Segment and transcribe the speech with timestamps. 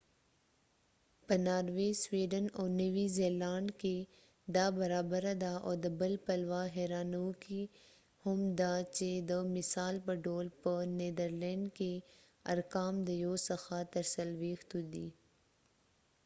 [1.25, 3.97] په ناروی سویډن او نوی زیلانډ کی
[4.55, 7.63] دا برابره ده او د بل پلوه هیرانووکی
[8.23, 11.93] هم ده چی د مثال په ډول په نیدرلینډ کی
[12.53, 15.07] ارقام د یو څخه تر څلویښتو دی